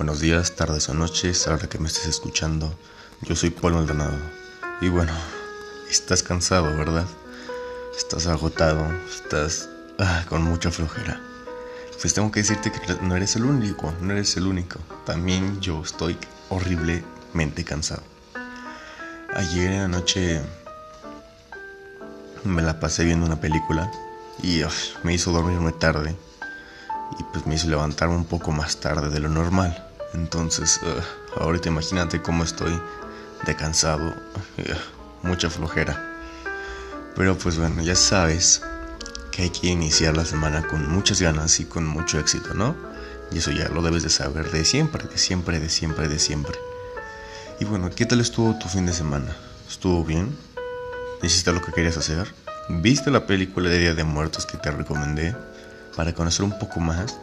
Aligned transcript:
buenos 0.00 0.20
días, 0.20 0.56
tardes 0.56 0.88
o 0.88 0.94
noches, 0.94 1.46
ahora 1.46 1.68
que 1.68 1.78
me 1.78 1.86
estés 1.86 2.06
escuchando. 2.06 2.74
Yo 3.20 3.36
soy 3.36 3.50
Paul 3.50 3.74
Maldonado. 3.74 4.16
Y 4.80 4.88
bueno, 4.88 5.12
estás 5.90 6.22
cansado, 6.22 6.74
¿verdad? 6.74 7.04
Estás 7.94 8.26
agotado, 8.26 8.90
estás 9.14 9.68
ah, 9.98 10.24
con 10.26 10.42
mucha 10.42 10.70
flojera. 10.70 11.20
Pues 12.00 12.14
tengo 12.14 12.32
que 12.32 12.40
decirte 12.40 12.72
que 12.72 12.94
no 13.02 13.14
eres 13.14 13.36
el 13.36 13.44
único, 13.44 13.92
no 14.00 14.14
eres 14.14 14.38
el 14.38 14.46
único. 14.46 14.78
También 15.04 15.60
yo 15.60 15.82
estoy 15.82 16.16
horriblemente 16.48 17.62
cansado. 17.64 18.02
Ayer 19.34 19.82
anoche 19.82 20.40
me 22.42 22.62
la 22.62 22.80
pasé 22.80 23.04
viendo 23.04 23.26
una 23.26 23.38
película 23.38 23.92
y 24.42 24.62
me 25.02 25.12
hizo 25.12 25.30
dormirme 25.30 25.72
tarde 25.72 26.16
y 27.18 27.22
pues 27.34 27.46
me 27.46 27.56
hizo 27.56 27.68
levantarme 27.68 28.14
un 28.14 28.24
poco 28.24 28.50
más 28.50 28.78
tarde 28.78 29.10
de 29.10 29.20
lo 29.20 29.28
normal. 29.28 29.88
Entonces, 30.14 30.80
ahorita 31.36 31.68
imagínate 31.68 32.20
cómo 32.20 32.44
estoy 32.44 32.80
de 33.46 33.56
cansado, 33.56 34.14
mucha 35.22 35.50
flojera. 35.50 36.06
Pero 37.16 37.36
pues 37.36 37.58
bueno, 37.58 37.82
ya 37.82 37.94
sabes 37.94 38.62
que 39.30 39.42
hay 39.42 39.50
que 39.50 39.68
iniciar 39.68 40.16
la 40.16 40.24
semana 40.24 40.66
con 40.66 40.88
muchas 40.88 41.20
ganas 41.20 41.60
y 41.60 41.64
con 41.64 41.86
mucho 41.86 42.18
éxito, 42.18 42.54
¿no? 42.54 42.74
Y 43.30 43.38
eso 43.38 43.50
ya 43.52 43.68
lo 43.68 43.82
debes 43.82 44.02
de 44.02 44.10
saber 44.10 44.50
de 44.50 44.64
siempre, 44.64 45.04
de 45.04 45.18
siempre, 45.18 45.60
de 45.60 45.68
siempre, 45.68 46.08
de 46.08 46.18
siempre. 46.18 46.58
Y 47.60 47.64
bueno, 47.64 47.90
¿qué 47.90 48.06
tal 48.06 48.20
estuvo 48.20 48.58
tu 48.58 48.68
fin 48.68 48.86
de 48.86 48.92
semana? 48.92 49.36
¿Estuvo 49.68 50.04
bien? 50.04 50.36
¿Hiciste 51.22 51.52
lo 51.52 51.62
que 51.62 51.72
querías 51.72 51.96
hacer? 51.96 52.32
¿Viste 52.68 53.10
la 53.10 53.26
película 53.26 53.68
de 53.68 53.78
Día 53.78 53.94
de 53.94 54.04
Muertos 54.04 54.46
que 54.46 54.56
te 54.56 54.70
recomendé? 54.70 55.36
Para 55.96 56.14
conocer 56.14 56.44
un 56.44 56.58
poco 56.58 56.80
más. 56.80 57.18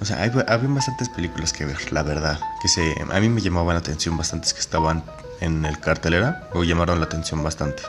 O 0.00 0.04
sea, 0.04 0.22
hay, 0.22 0.30
había 0.46 0.68
bastantes 0.68 1.08
películas 1.08 1.52
que 1.52 1.64
ver, 1.64 1.92
la 1.92 2.02
verdad. 2.02 2.38
Que 2.62 2.68
se, 2.68 2.94
a 3.10 3.20
mí 3.20 3.28
me 3.28 3.40
llamaban 3.40 3.74
la 3.74 3.80
atención 3.80 4.16
bastantes 4.16 4.54
que 4.54 4.60
estaban 4.60 5.04
en 5.40 5.64
el 5.64 5.80
cartelera. 5.80 6.48
O 6.52 6.64
llamaron 6.64 7.00
la 7.00 7.06
atención 7.06 7.42
bastante. 7.42 7.82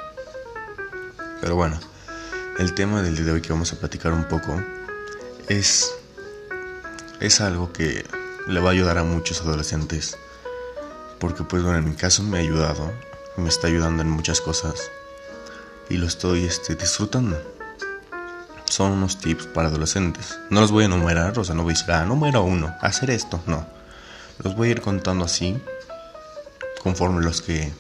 Pero 1.42 1.56
bueno, 1.56 1.80
el 2.58 2.74
tema 2.74 3.02
del 3.02 3.16
día 3.16 3.26
de 3.26 3.32
hoy 3.34 3.42
que 3.42 3.54
vamos 3.54 3.72
a 3.74 3.80
platicar 3.80 4.12
un 4.12 4.26
poco 4.26 4.62
es, 5.48 5.92
es 7.20 7.42
algo 7.42 7.72
que 7.72 8.06
le 8.48 8.60
va 8.60 8.70
a 8.70 8.74
ayudar 8.74 8.98
a 8.98 9.04
muchos 9.04 9.42
adolescentes. 9.42 10.18
Porque 11.20 11.44
pues 11.44 11.64
bueno, 11.64 11.78
en 11.78 11.90
mi 11.90 11.96
caso 11.96 12.24
me 12.24 12.40
ha 12.40 12.42
ayudado. 12.42 12.92
Me 13.38 13.50
está 13.50 13.68
ayudando 13.68 14.02
en 14.02 14.10
muchas 14.10 14.42
cosas 14.42 14.74
y 15.90 15.98
lo 15.98 16.08
estoy 16.08 16.46
este, 16.46 16.76
disfrutando. 16.76 17.59
Son 18.70 18.92
unos 18.92 19.18
tips 19.18 19.48
para 19.48 19.68
adolescentes. 19.70 20.40
No 20.52 20.62
los 20.62 20.72
voy 20.72 20.84
a 20.84 20.86
enumerar, 20.86 21.38
o 21.40 21.44
sea, 21.44 21.56
no 21.56 21.64
voy 21.64 21.74
a 21.74 21.76
decir, 21.76 21.92
ah, 21.92 22.06
número 22.06 22.44
uno, 22.44 22.76
hacer 22.82 23.10
esto, 23.10 23.42
no. 23.48 23.66
Los 24.44 24.56
voy 24.56 24.70
a 24.70 24.72
ir 24.72 24.82
contando 24.82 25.26
así, 25.26 25.60
conforme 26.84 27.24
los 27.24 27.42
que 27.42 27.74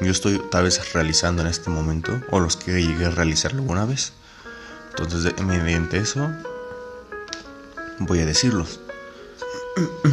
yo 0.00 0.10
estoy 0.10 0.42
tal 0.50 0.64
vez 0.64 0.92
realizando 0.92 1.42
en 1.42 1.48
este 1.48 1.70
momento, 1.70 2.20
o 2.32 2.40
los 2.40 2.56
que 2.56 2.82
llegué 2.82 3.06
a 3.06 3.10
realizar 3.10 3.52
alguna 3.52 3.84
vez. 3.86 4.12
Entonces, 4.90 5.32
mediante 5.40 5.98
eso, 5.98 6.28
voy 8.00 8.18
a 8.18 8.26
decirlos. 8.26 8.80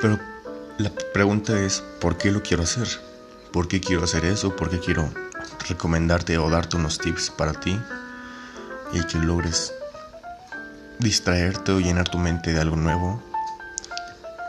Pero 0.00 0.18
la 0.78 0.90
pregunta 1.12 1.58
es, 1.60 1.84
¿por 2.00 2.18
qué 2.18 2.32
lo 2.32 2.42
quiero 2.42 2.64
hacer? 2.64 2.88
¿Por 3.52 3.68
qué 3.68 3.80
quiero 3.80 4.02
hacer 4.04 4.24
eso? 4.24 4.56
¿Por 4.56 4.70
qué 4.70 4.80
quiero 4.80 5.08
recomendarte 5.68 6.36
o 6.36 6.50
darte 6.50 6.76
unos 6.76 6.98
tips 6.98 7.30
para 7.30 7.52
ti 7.52 7.80
y 8.94 9.04
que 9.04 9.18
logres 9.18 9.72
distraerte 10.98 11.72
o 11.72 11.80
llenar 11.80 12.08
tu 12.08 12.18
mente 12.18 12.52
de 12.52 12.60
algo 12.60 12.76
nuevo. 12.76 13.22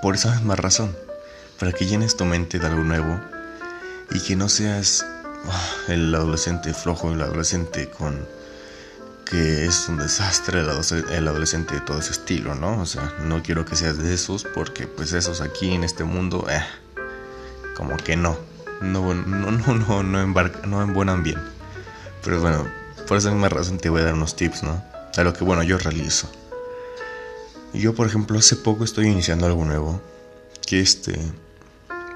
Por 0.02 0.16
esa 0.16 0.36
misma 0.36 0.56
razón, 0.56 0.96
para 1.60 1.72
que 1.72 1.86
llenes 1.86 2.16
tu 2.16 2.26
mente 2.26 2.60
de 2.60 2.68
algo 2.68 2.84
nuevo 2.84 3.20
y 4.12 4.20
que 4.20 4.36
no 4.36 4.50
seas 4.50 5.06
ah, 5.50 5.72
el 5.88 6.14
adolescente 6.14 6.74
flojo, 6.74 7.12
el 7.12 7.22
adolescente 7.22 7.90
con 7.90 8.26
que 9.26 9.66
es 9.66 9.90
un 9.90 9.98
desastre, 9.98 10.62
el 10.62 11.28
adolescente 11.28 11.74
de 11.74 11.82
todo 11.82 11.98
ese 11.98 12.12
estilo, 12.12 12.54
¿no? 12.54 12.80
O 12.80 12.86
sea, 12.86 13.12
no 13.22 13.42
quiero 13.42 13.66
que 13.66 13.76
seas 13.76 13.98
de 13.98 14.14
esos 14.14 14.44
porque 14.44 14.86
pues 14.86 15.14
esos 15.14 15.42
aquí 15.42 15.74
en 15.74 15.84
este 15.84 16.04
mundo, 16.04 16.46
eh, 16.48 16.64
como 17.76 17.98
que 17.98 18.16
no 18.16 18.38
no, 18.82 19.14
no, 19.14 19.52
no, 19.52 19.74
no, 19.74 20.04
no, 20.04 20.22
embarca, 20.22 20.66
no 20.68 20.82
en 20.82 20.94
buen 20.94 21.24
bien. 21.24 21.40
Pero 22.24 22.42
bueno, 22.42 22.68
por 23.08 23.18
esa 23.18 23.32
misma 23.32 23.50
razón 23.50 23.78
te 23.78 23.90
voy 23.90 24.02
a 24.02 24.06
dar 24.06 24.14
unos 24.14 24.36
tips, 24.36 24.64
¿no? 24.64 24.84
A 25.16 25.24
lo 25.24 25.34
que, 25.34 25.44
bueno, 25.44 25.64
yo 25.64 25.78
realizo. 25.78 26.30
Yo, 27.74 27.94
por 27.94 28.08
ejemplo, 28.08 28.40
hace 28.40 28.56
poco 28.56 28.84
estoy 28.84 29.08
iniciando 29.08 29.46
algo 29.46 29.66
nuevo 29.66 30.02
que 30.66 30.80
este 30.82 31.20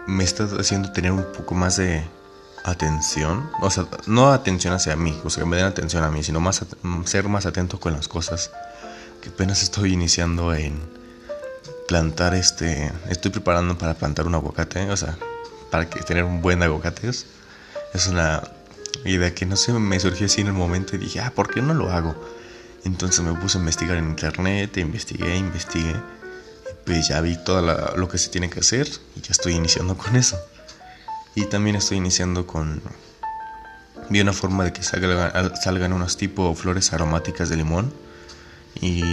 me 0.07 0.23
está 0.23 0.45
haciendo 0.59 0.91
tener 0.91 1.11
un 1.11 1.25
poco 1.33 1.53
más 1.53 1.77
de 1.77 2.03
atención, 2.63 3.49
o 3.61 3.69
sea, 3.69 3.87
no 4.07 4.31
atención 4.31 4.73
hacia 4.73 4.95
mí, 4.95 5.19
o 5.23 5.29
sea, 5.29 5.43
que 5.43 5.49
me 5.49 5.57
den 5.57 5.65
atención 5.65 6.03
a 6.03 6.09
mí, 6.09 6.23
sino 6.23 6.39
más 6.39 6.65
ser 7.05 7.27
más 7.27 7.45
atento 7.45 7.79
con 7.79 7.93
las 7.93 8.07
cosas 8.07 8.51
que 9.21 9.29
apenas 9.29 9.61
estoy 9.63 9.93
iniciando 9.93 10.53
en 10.53 10.79
plantar 11.87 12.33
este, 12.33 12.91
estoy 13.09 13.31
preparando 13.31 13.77
para 13.77 13.93
plantar 13.93 14.27
un 14.27 14.35
aguacate, 14.35 14.89
o 14.89 14.97
sea, 14.97 15.17
para 15.71 15.89
que 15.89 16.01
tener 16.01 16.23
un 16.23 16.41
buen 16.41 16.61
aguacates. 16.63 17.25
Es 17.93 18.07
una 18.07 18.43
idea 19.05 19.33
que 19.33 19.45
no 19.45 19.55
sé, 19.55 19.73
me 19.73 19.99
surgió 19.99 20.25
así 20.25 20.41
en 20.41 20.47
el 20.47 20.53
momento 20.53 20.95
y 20.95 20.99
dije, 20.99 21.19
ah, 21.19 21.31
¿por 21.33 21.49
qué 21.53 21.61
no 21.61 21.73
lo 21.73 21.91
hago? 21.91 22.15
Entonces 22.85 23.21
me 23.21 23.33
puse 23.33 23.57
a 23.57 23.61
investigar 23.61 23.97
en 23.97 24.09
internet, 24.09 24.77
investigué, 24.77 25.35
investigué. 25.35 25.91
Y 25.91 26.85
pues 26.85 27.07
ya 27.07 27.21
vi 27.21 27.37
todo 27.43 27.61
lo 27.95 28.07
que 28.07 28.17
se 28.17 28.29
tiene 28.29 28.49
que 28.49 28.59
hacer 28.59 28.87
y 29.15 29.21
ya 29.21 29.31
estoy 29.31 29.53
iniciando 29.53 29.97
con 29.97 30.15
eso. 30.15 30.37
Y 31.35 31.45
también 31.45 31.75
estoy 31.75 31.97
iniciando 31.97 32.47
con... 32.47 32.81
Vi 34.09 34.21
una 34.21 34.33
forma 34.33 34.63
de 34.63 34.73
que 34.73 34.81
salgan 34.81 35.93
unos 35.93 36.17
tipo 36.17 36.55
flores 36.55 36.93
aromáticas 36.93 37.49
de 37.49 37.57
limón 37.57 37.93
y 38.81 39.03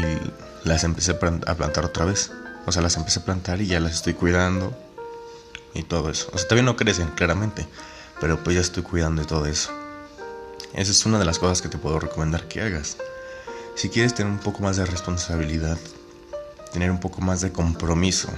las 0.65 0.85
empecé 0.85 1.13
a 1.13 1.19
plantar 1.19 1.85
otra 1.85 2.07
vez. 2.07 2.33
O 2.65 2.73
sea, 2.73 2.83
las 2.83 2.97
empecé 2.97 3.21
a 3.21 3.25
plantar 3.25 3.61
y 3.61 3.67
ya 3.67 3.79
las 3.79 3.95
estoy 3.95 4.15
cuidando 4.15 4.77
y 5.75 5.83
todo 5.83 6.11
eso. 6.11 6.31
O 6.33 6.39
sea, 6.39 6.49
todavía 6.49 6.65
no 6.65 6.77
crecen, 6.77 7.09
claramente, 7.09 7.67
pero 8.21 8.43
pues 8.43 8.57
ya 8.57 8.61
estoy 8.61 8.83
cuidando 8.83 9.23
de 9.23 9.29
todo 9.29 9.47
eso. 9.47 9.71
Esa 10.75 10.91
es 10.91 11.07
una 11.07 11.19
de 11.19 11.25
las 11.25 11.39
cosas 11.39 11.63
que 11.63 11.69
te 11.69 11.79
puedo 11.79 11.99
recomendar 11.99 12.49
que 12.49 12.63
hagas. 12.63 12.97
Si 13.75 13.89
quieres 13.89 14.15
tener 14.15 14.33
un 14.33 14.39
poco 14.39 14.63
más 14.63 14.77
de 14.77 14.87
responsabilidad, 14.87 15.79
tener 16.73 16.91
un 16.91 17.01
poco 17.01 17.21
más 17.21 17.41
de 17.41 17.53
compromiso, 17.53 18.29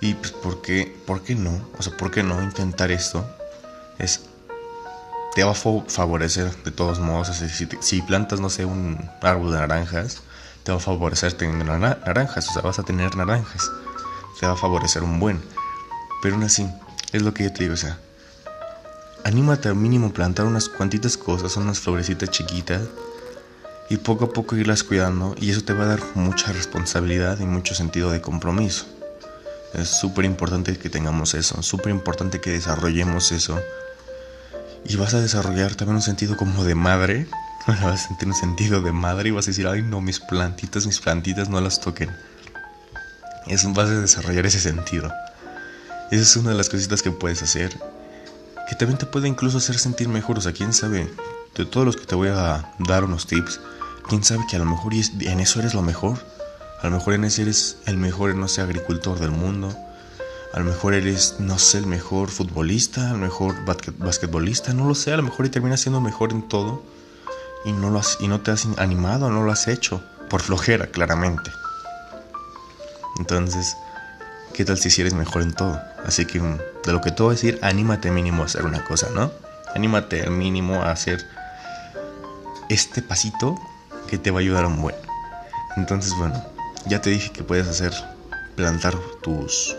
y 0.00 0.14
pues, 0.14 0.32
¿por 0.32 0.62
qué, 0.62 0.96
¿por 1.06 1.22
qué 1.22 1.34
no? 1.34 1.60
O 1.76 1.82
sea, 1.82 1.96
¿por 1.96 2.10
qué 2.10 2.22
no 2.22 2.42
intentar 2.42 2.90
esto? 2.90 3.24
Es 3.98 4.20
te 5.34 5.44
va 5.44 5.52
a 5.52 5.54
favorecer 5.54 6.50
de 6.64 6.70
todos 6.70 6.98
modos. 6.98 7.28
si, 7.28 7.68
si, 7.80 8.02
plantas, 8.02 8.40
no 8.40 8.50
sé, 8.50 8.64
un 8.64 9.08
árbol 9.22 9.52
de 9.52 9.58
naranjas, 9.58 10.22
te 10.64 10.72
va 10.72 10.78
a 10.78 10.80
favorecer 10.80 11.32
tener 11.34 11.64
naranjas, 11.64 12.48
o 12.48 12.52
sea, 12.52 12.62
vas 12.62 12.78
a 12.78 12.82
tener 12.82 13.14
naranjas. 13.14 13.70
Te 14.40 14.46
va 14.46 14.54
a 14.54 14.56
favorecer 14.56 15.02
un 15.02 15.20
buen. 15.20 15.40
Pero 16.22 16.34
aún 16.34 16.44
así, 16.44 16.68
es 17.12 17.22
lo 17.22 17.34
que 17.34 17.44
yo 17.44 17.52
te 17.52 17.64
digo, 17.64 17.74
o 17.74 17.76
sea, 17.76 18.00
anímate 19.28 19.68
al 19.68 19.76
mínimo 19.76 20.12
plantar 20.12 20.46
unas 20.46 20.68
cuantitas 20.70 21.18
cosas, 21.18 21.56
unas 21.58 21.80
florecitas 21.80 22.30
chiquitas 22.30 22.80
y 23.90 23.98
poco 23.98 24.24
a 24.24 24.32
poco 24.32 24.56
irlas 24.56 24.82
cuidando 24.82 25.34
y 25.38 25.50
eso 25.50 25.62
te 25.62 25.74
va 25.74 25.84
a 25.84 25.88
dar 25.88 26.00
mucha 26.14 26.50
responsabilidad 26.52 27.38
y 27.38 27.44
mucho 27.44 27.74
sentido 27.74 28.10
de 28.10 28.22
compromiso. 28.22 28.86
Es 29.74 29.88
súper 29.88 30.24
importante 30.24 30.78
que 30.78 30.88
tengamos 30.88 31.34
eso, 31.34 31.62
súper 31.62 31.92
importante 31.92 32.40
que 32.40 32.52
desarrollemos 32.52 33.32
eso. 33.32 33.60
Y 34.86 34.96
vas 34.96 35.12
a 35.12 35.20
desarrollar 35.20 35.74
también 35.74 35.96
un 35.96 36.02
sentido 36.02 36.36
como 36.36 36.64
de 36.64 36.74
madre. 36.74 37.26
Vas 37.66 37.82
a 37.82 37.96
sentir 38.08 38.28
un 38.28 38.34
sentido 38.34 38.80
de 38.80 38.92
madre 38.92 39.28
y 39.28 39.32
vas 39.32 39.46
a 39.46 39.50
decir, 39.50 39.66
ay 39.66 39.82
no, 39.82 40.00
mis 40.00 40.20
plantitas, 40.20 40.86
mis 40.86 41.00
plantitas 41.00 41.50
no 41.50 41.60
las 41.60 41.80
toquen. 41.80 42.08
Eso 43.46 43.70
vas 43.74 43.90
a 43.90 44.00
desarrollar 44.00 44.46
ese 44.46 44.58
sentido. 44.58 45.12
Esa 46.10 46.22
es 46.22 46.36
una 46.36 46.50
de 46.50 46.56
las 46.56 46.70
cositas 46.70 47.02
que 47.02 47.10
puedes 47.10 47.42
hacer. 47.42 47.76
Que 48.68 48.76
también 48.76 48.98
te 48.98 49.06
puede 49.06 49.28
incluso 49.28 49.58
hacer 49.58 49.78
sentir 49.78 50.08
mejor. 50.08 50.38
O 50.38 50.40
sea, 50.40 50.52
quién 50.52 50.72
sabe. 50.72 51.10
De 51.54 51.64
todos 51.64 51.86
los 51.86 51.96
que 51.96 52.06
te 52.06 52.14
voy 52.14 52.28
a 52.28 52.72
dar 52.78 53.04
unos 53.04 53.26
tips. 53.26 53.60
Quién 54.08 54.22
sabe 54.22 54.44
que 54.48 54.56
a 54.56 54.58
lo 54.58 54.64
mejor 54.64 54.92
en 54.94 55.40
eso 55.40 55.58
eres 55.58 55.74
lo 55.74 55.82
mejor. 55.82 56.18
A 56.80 56.88
lo 56.88 56.96
mejor 56.96 57.14
en 57.14 57.24
eso 57.24 57.42
eres 57.42 57.78
el 57.86 57.96
mejor, 57.96 58.34
no 58.36 58.46
sé, 58.46 58.60
agricultor 58.60 59.18
del 59.18 59.30
mundo. 59.30 59.76
A 60.52 60.60
lo 60.60 60.64
mejor 60.64 60.94
eres, 60.94 61.36
no 61.40 61.58
sé, 61.58 61.78
el 61.78 61.86
mejor 61.86 62.30
futbolista, 62.30 63.10
el 63.10 63.18
mejor 63.18 63.54
basquetbolista, 63.64 64.72
no 64.72 64.86
lo 64.86 64.94
sé. 64.94 65.12
A 65.12 65.16
lo 65.16 65.22
mejor 65.22 65.46
y 65.46 65.50
terminas 65.50 65.80
siendo 65.80 66.00
mejor 66.00 66.32
en 66.32 66.48
todo. 66.48 66.82
Y 67.64 67.72
no, 67.72 67.90
lo 67.90 67.98
has, 67.98 68.18
y 68.20 68.28
no 68.28 68.40
te 68.40 68.52
has 68.52 68.66
animado, 68.78 69.30
no 69.30 69.42
lo 69.42 69.52
has 69.52 69.66
hecho. 69.68 70.02
Por 70.30 70.40
flojera, 70.40 70.86
claramente. 70.86 71.50
Entonces, 73.18 73.76
¿qué 74.58 74.64
tal 74.64 74.76
si 74.76 75.00
eres 75.00 75.14
mejor 75.14 75.42
en 75.42 75.52
todo? 75.52 75.80
Así 76.04 76.26
que 76.26 76.40
mm, 76.40 76.58
de 76.84 76.92
lo 76.92 77.00
que 77.00 77.12
te 77.12 77.22
voy 77.22 77.30
a 77.30 77.34
decir, 77.36 77.60
anímate 77.62 78.10
mínimo 78.10 78.42
a 78.42 78.46
hacer 78.46 78.64
una 78.64 78.82
cosa, 78.82 79.08
¿no? 79.14 79.30
Anímate 79.72 80.28
mínimo 80.30 80.82
a 80.82 80.90
hacer 80.90 81.24
este 82.68 83.00
pasito 83.00 83.56
que 84.08 84.18
te 84.18 84.32
va 84.32 84.38
a 84.38 84.40
ayudar 84.40 84.64
a 84.64 84.66
un 84.66 84.82
buen. 84.82 84.96
Entonces, 85.76 86.12
bueno, 86.18 86.44
ya 86.86 87.00
te 87.00 87.10
dije 87.10 87.30
que 87.30 87.44
puedes 87.44 87.68
hacer 87.68 87.92
plantar 88.56 88.96
tus 89.22 89.76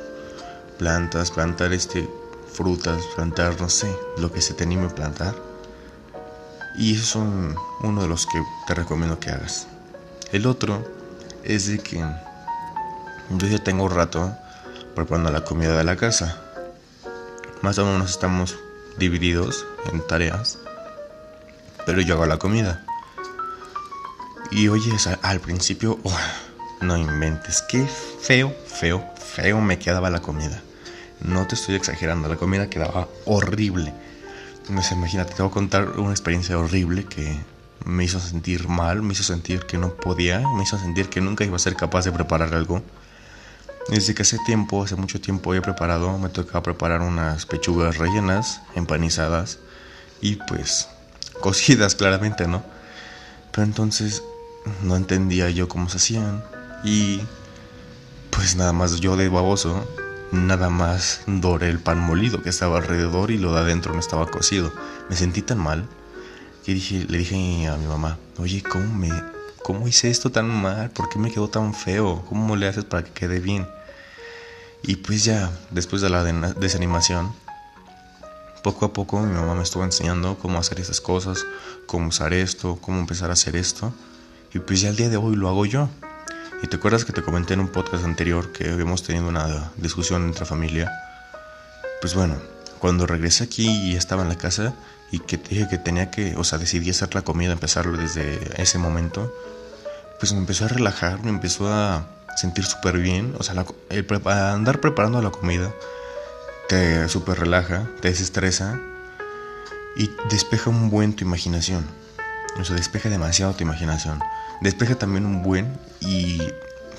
plantas, 0.78 1.30
plantar 1.30 1.74
este 1.74 2.10
frutas, 2.54 3.04
plantar, 3.18 3.60
no 3.60 3.68
sé, 3.68 3.94
lo 4.18 4.32
que 4.32 4.40
se 4.40 4.54
te 4.54 4.64
anime 4.64 4.86
a 4.86 4.96
plantar. 4.96 5.36
Y 6.78 6.96
eso 6.96 7.06
son 7.06 7.54
uno 7.82 8.02
de 8.02 8.08
los 8.08 8.26
que 8.26 8.42
te 8.66 8.76
recomiendo 8.76 9.20
que 9.20 9.30
hagas. 9.30 9.68
El 10.32 10.48
otro 10.48 10.90
es 11.44 11.68
de 11.68 11.80
que 11.80 11.98
yo 11.98 13.48
ya 13.48 13.62
tengo 13.62 13.84
un 13.84 13.92
rato 13.92 14.34
preparando 15.00 15.32
la 15.32 15.46
comida 15.46 15.78
de 15.78 15.84
la 15.86 15.96
casa. 15.96 16.42
Más 17.62 17.78
o 17.78 17.86
menos 17.86 18.10
estamos 18.10 18.58
divididos 18.98 19.66
en 19.94 20.06
tareas, 20.06 20.60
pero 21.86 22.02
yo 22.02 22.16
hago 22.16 22.26
la 22.26 22.38
comida. 22.38 22.86
Y 24.52 24.68
oye, 24.68 24.92
al 25.22 25.40
principio, 25.40 26.00
oh, 26.04 26.18
no 26.82 26.98
inventes, 26.98 27.62
qué 27.62 27.88
feo, 27.88 28.54
feo, 28.68 29.02
feo 29.16 29.62
me 29.62 29.80
quedaba 29.80 30.10
la 30.10 30.20
comida. 30.20 30.62
No 31.22 31.48
te 31.48 31.56
estoy 31.56 31.76
exagerando, 31.76 32.28
la 32.28 32.36
comida 32.36 32.70
quedaba 32.70 33.08
horrible. 33.26 33.94
Imagínate, 34.68 35.34
te 35.34 35.42
voy 35.42 35.50
a 35.50 35.54
contar 35.54 35.92
una 35.98 36.12
experiencia 36.12 36.58
horrible 36.58 37.06
que 37.06 37.40
me 37.86 38.04
hizo 38.04 38.20
sentir 38.20 38.68
mal, 38.68 39.02
me 39.02 39.14
hizo 39.14 39.24
sentir 39.24 39.62
que 39.62 39.78
no 39.78 39.94
podía, 39.94 40.40
me 40.58 40.64
hizo 40.64 40.78
sentir 40.78 41.08
que 41.08 41.22
nunca 41.22 41.46
iba 41.46 41.56
a 41.56 41.60
ser 41.60 41.78
capaz 41.78 42.04
de 42.04 42.12
preparar 42.12 42.54
algo. 42.54 42.84
Desde 43.90 44.14
que 44.14 44.22
hace 44.22 44.38
tiempo, 44.46 44.84
hace 44.84 44.96
mucho 44.96 45.20
tiempo 45.20 45.56
he 45.56 45.62
preparado, 45.62 46.16
me 46.20 46.30
tocaba 46.30 46.62
preparar 46.62 47.02
unas 47.02 47.48
pechugas 47.48 47.98
rellenas, 47.98 48.62
empanizadas 48.76 49.58
y 50.22 50.36
pues 50.36 50.88
cocidas 51.42 51.96
claramente, 51.96 52.48
¿no? 52.48 52.64
Pero 53.52 53.64
entonces 53.64 54.22
no 54.84 54.96
entendía 54.96 55.50
yo 55.50 55.68
cómo 55.68 55.90
se 55.90 55.98
hacían 55.98 56.44
y 56.84 57.22
pues 58.30 58.56
nada 58.56 58.74
más 58.74 59.00
yo 59.00 59.18
de 59.18 59.28
baboso, 59.28 59.88
nada 60.32 60.70
más 60.70 61.22
doré 61.26 61.70
el 61.70 61.80
pan 61.80 62.00
molido 62.00 62.44
que 62.44 62.50
estaba 62.50 62.78
alrededor 62.78 63.32
y 63.32 63.40
lo 63.40 63.54
de 63.54 63.62
adentro 63.62 63.94
no 63.94 64.00
estaba 64.00 64.28
cocido. 64.28 64.72
Me 65.10 65.16
sentí 65.16 65.42
tan 65.42 65.58
mal 65.58 65.88
que 66.64 66.76
dije, 66.76 67.06
le 67.10 67.18
dije 67.18 67.68
a 67.68 67.76
mi 67.76 67.88
mamá, 67.88 68.20
oye, 68.38 68.62
¿cómo, 68.62 68.86
me, 68.94 69.10
¿cómo 69.64 69.88
hice 69.88 70.12
esto 70.12 70.32
tan 70.32 70.48
mal? 70.48 70.92
¿Por 70.92 71.10
qué 71.10 71.18
me 71.18 71.32
quedó 71.32 71.48
tan 71.48 71.74
feo? 71.74 72.24
¿Cómo 72.30 72.56
le 72.56 72.68
haces 72.68 72.86
para 72.86 73.04
que 73.04 73.12
quede 73.12 73.40
bien? 73.40 73.68
Y 74.84 74.98
pues 74.98 75.26
ya, 75.26 75.52
después 75.72 76.02
de 76.02 76.10
la 76.10 76.24
desanimación, 76.24 77.34
poco 78.64 78.86
a 78.86 78.94
poco 78.94 79.20
mi 79.20 79.34
mamá 79.34 79.56
me 79.56 79.64
estuvo 79.64 79.84
enseñando 79.84 80.38
cómo 80.38 80.58
hacer 80.58 80.80
esas 80.80 81.02
cosas, 81.02 81.46
cómo 81.86 82.08
usar 82.08 82.34
esto, 82.34 82.78
cómo 82.82 83.00
empezar 83.00 83.30
a 83.30 83.34
hacer 83.34 83.56
esto. 83.56 83.94
Y 84.54 84.60
pues 84.60 84.82
ya 84.82 84.90
el 84.90 84.96
día 84.96 85.10
de 85.10 85.18
hoy 85.18 85.36
lo 85.36 85.50
hago 85.50 85.66
yo. 85.66 85.90
Y 86.62 86.68
te 86.68 86.76
acuerdas 86.76 87.06
que 87.06 87.14
te 87.14 87.22
comenté 87.22 87.54
en 87.54 87.62
un 87.62 87.70
podcast 87.70 88.04
anterior 88.04 88.52
que 88.52 88.70
habíamos 88.70 89.04
tenido 89.04 89.28
una 89.28 89.72
discusión 89.78 90.24
entre 90.24 90.46
familia. 90.46 90.92
Pues 92.02 92.16
bueno, 92.16 92.36
cuando 92.80 93.06
regresé 93.06 93.44
aquí 93.46 93.70
y 93.70 93.96
estaba 93.96 94.24
en 94.24 94.30
la 94.30 94.38
casa 94.38 94.74
y 95.12 95.20
que 95.20 95.38
dije 95.38 95.68
que 95.70 95.78
tenía 95.78 96.12
que, 96.12 96.36
o 96.36 96.44
sea, 96.44 96.58
decidí 96.58 96.90
hacer 96.90 97.14
la 97.16 97.22
comida, 97.22 97.52
empezarlo 97.52 97.98
desde 97.98 98.62
ese 98.62 98.78
momento, 98.78 99.34
pues 100.20 100.34
me 100.34 100.40
empezó 100.40 100.66
a 100.66 100.68
relajar, 100.70 101.24
me 101.24 101.30
empezó 101.30 101.72
a 101.72 102.06
sentir 102.40 102.66
súper 102.66 102.98
bien. 102.98 103.36
O 103.38 103.44
sea, 103.44 103.66
el 103.90 104.06
andar 104.28 104.80
preparando 104.80 105.22
la 105.22 105.32
comida 105.32 105.74
te 106.68 107.10
súper 107.10 107.40
relaja, 107.40 107.90
te 108.02 108.10
desestresa 108.10 108.80
y 109.96 110.10
despeja 110.30 110.70
un 110.70 110.90
buen 110.90 111.16
tu 111.16 111.26
imaginación. 111.26 111.86
O 112.60 112.64
sea, 112.64 112.76
despeja 112.76 113.10
demasiado 113.10 113.54
tu 113.54 113.64
imaginación. 113.64 114.20
Despeja 114.62 114.96
también 114.96 115.26
un 115.26 115.44
buen 115.44 115.78
y 116.00 116.42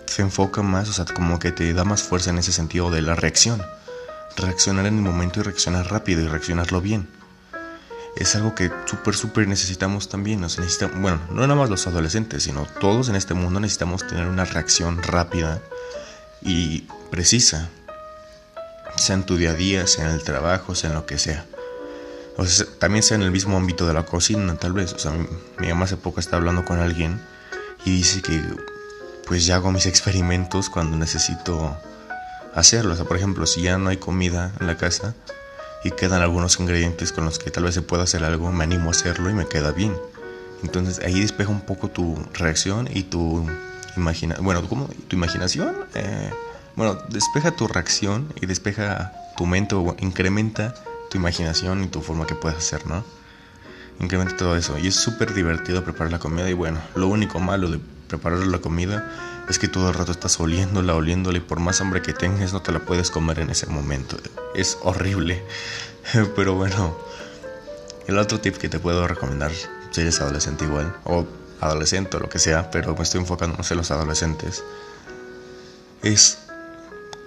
se 0.06 0.22
enfoca 0.22 0.62
más, 0.62 0.88
o 0.88 0.92
sea, 0.92 1.04
como 1.04 1.38
que 1.38 1.52
te 1.52 1.72
da 1.72 1.84
más 1.84 2.02
fuerza 2.02 2.30
en 2.30 2.38
ese 2.38 2.52
sentido 2.52 2.90
de 2.90 3.02
la 3.02 3.14
reacción. 3.14 3.62
Reaccionar 4.36 4.86
en 4.86 4.96
el 4.96 5.02
momento 5.02 5.40
y 5.40 5.42
reaccionar 5.42 5.90
rápido 5.90 6.20
y 6.22 6.28
reaccionarlo 6.28 6.80
bien. 6.80 7.08
Es 8.16 8.34
algo 8.34 8.54
que 8.54 8.70
súper, 8.86 9.14
súper 9.14 9.48
necesitamos 9.48 10.08
también. 10.08 10.40
Nos 10.40 10.58
necesitamos, 10.58 11.00
bueno, 11.00 11.20
no 11.30 11.42
nada 11.42 11.54
más 11.54 11.70
los 11.70 11.86
adolescentes, 11.86 12.42
sino 12.42 12.66
todos 12.80 13.08
en 13.08 13.16
este 13.16 13.34
mundo 13.34 13.60
necesitamos 13.60 14.06
tener 14.06 14.26
una 14.26 14.44
reacción 14.44 15.02
rápida 15.02 15.60
y 16.42 16.86
precisa. 17.10 17.68
Sea 18.96 19.14
en 19.14 19.24
tu 19.24 19.36
día 19.36 19.50
a 19.50 19.54
día, 19.54 19.86
sea 19.86 20.06
en 20.06 20.14
el 20.14 20.22
trabajo, 20.22 20.74
sea 20.74 20.90
en 20.90 20.96
lo 20.96 21.06
que 21.06 21.18
sea. 21.18 21.46
O 22.36 22.44
sea, 22.44 22.66
también 22.78 23.02
sea 23.02 23.16
en 23.16 23.22
el 23.22 23.30
mismo 23.30 23.56
ámbito 23.56 23.86
de 23.86 23.94
la 23.94 24.04
cocina, 24.04 24.56
tal 24.56 24.72
vez. 24.72 24.92
O 24.92 24.98
sea, 24.98 25.12
mi, 25.12 25.26
mi 25.58 25.68
mamá 25.68 25.84
hace 25.84 25.96
poco 25.96 26.20
está 26.20 26.36
hablando 26.36 26.64
con 26.64 26.80
alguien 26.80 27.20
y 27.84 27.92
dice 27.92 28.20
que 28.22 28.42
pues 29.26 29.46
ya 29.46 29.56
hago 29.56 29.70
mis 29.70 29.86
experimentos 29.86 30.68
cuando 30.68 30.96
necesito 30.96 31.76
hacerlo. 32.54 32.94
O 32.94 32.96
sea, 32.96 33.04
por 33.04 33.16
ejemplo, 33.16 33.46
si 33.46 33.62
ya 33.62 33.78
no 33.78 33.90
hay 33.90 33.96
comida 33.96 34.52
en 34.60 34.66
la 34.66 34.76
casa 34.76 35.14
y 35.84 35.90
quedan 35.92 36.22
algunos 36.22 36.58
ingredientes 36.60 37.12
con 37.12 37.24
los 37.24 37.38
que 37.38 37.50
tal 37.50 37.64
vez 37.64 37.74
se 37.74 37.82
pueda 37.82 38.02
hacer 38.04 38.24
algo, 38.24 38.52
me 38.52 38.64
animo 38.64 38.88
a 38.88 38.90
hacerlo 38.92 39.30
y 39.30 39.34
me 39.34 39.46
queda 39.46 39.72
bien. 39.72 39.94
Entonces 40.62 40.98
ahí 41.04 41.20
despeja 41.20 41.50
un 41.50 41.62
poco 41.62 41.88
tu 41.88 42.18
reacción 42.34 42.88
y 42.92 43.04
tu 43.04 43.46
imaginación. 43.96 44.44
Bueno, 44.44 44.68
¿cómo? 44.68 44.88
¿Tu 45.08 45.16
imaginación? 45.16 45.74
Eh, 45.94 46.30
bueno, 46.76 46.98
despeja 47.08 47.52
tu 47.52 47.66
reacción 47.66 48.32
y 48.40 48.46
despeja 48.46 49.12
tu 49.36 49.46
mente 49.46 49.74
o 49.74 49.96
incrementa 50.00 50.74
tu 51.10 51.18
imaginación 51.18 51.84
y 51.84 51.88
tu 51.88 52.02
forma 52.02 52.26
que 52.26 52.34
puedes 52.34 52.58
hacer, 52.58 52.86
¿no? 52.86 53.04
Incrementa 54.00 54.36
todo 54.36 54.56
eso. 54.56 54.78
Y 54.78 54.88
es 54.88 54.94
súper 54.94 55.34
divertido 55.34 55.82
preparar 55.82 56.12
la 56.12 56.18
comida. 56.18 56.48
Y 56.48 56.54
bueno, 56.54 56.78
lo 56.94 57.08
único 57.08 57.40
malo 57.40 57.70
de 57.70 57.80
preparar 58.10 58.46
la 58.46 58.58
comida 58.58 59.10
es 59.48 59.58
que 59.58 59.68
todo 59.68 59.88
el 59.88 59.94
rato 59.94 60.12
estás 60.12 60.38
oliéndola, 60.40 60.94
oliéndola. 60.94 61.38
Y 61.38 61.40
por 61.40 61.60
más 61.60 61.80
hambre 61.80 62.02
que 62.02 62.12
tengas, 62.12 62.52
no 62.52 62.60
te 62.60 62.72
la 62.72 62.80
puedes 62.80 63.10
comer 63.10 63.38
en 63.38 63.50
ese 63.50 63.66
momento. 63.66 64.18
Es 64.54 64.78
horrible. 64.82 65.42
Pero 66.36 66.54
bueno, 66.54 66.96
el 68.06 68.18
otro 68.18 68.40
tip 68.40 68.56
que 68.56 68.68
te 68.68 68.78
puedo 68.78 69.06
recomendar, 69.06 69.52
si 69.90 70.00
eres 70.00 70.20
adolescente 70.20 70.64
igual, 70.64 70.94
o 71.04 71.26
adolescente 71.60 72.16
o 72.16 72.20
lo 72.20 72.28
que 72.28 72.38
sea, 72.38 72.70
pero 72.70 72.96
me 72.96 73.02
estoy 73.02 73.20
enfocando 73.20 73.56
más 73.58 73.70
en 73.70 73.76
los 73.76 73.90
adolescentes, 73.90 74.64
es 76.02 76.38